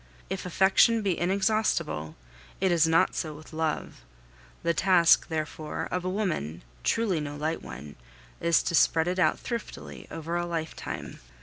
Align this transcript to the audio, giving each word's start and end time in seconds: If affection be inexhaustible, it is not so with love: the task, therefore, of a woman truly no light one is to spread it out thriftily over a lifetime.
If 0.31 0.47
affection 0.47 1.03
be 1.03 1.19
inexhaustible, 1.19 2.15
it 2.59 2.71
is 2.71 2.87
not 2.87 3.13
so 3.13 3.35
with 3.35 3.53
love: 3.53 4.01
the 4.63 4.73
task, 4.73 5.27
therefore, 5.27 5.87
of 5.91 6.03
a 6.03 6.09
woman 6.09 6.63
truly 6.83 7.19
no 7.19 7.35
light 7.35 7.61
one 7.61 7.95
is 8.39 8.63
to 8.63 8.73
spread 8.73 9.07
it 9.07 9.19
out 9.19 9.39
thriftily 9.39 10.07
over 10.09 10.35
a 10.37 10.45
lifetime. 10.47 11.19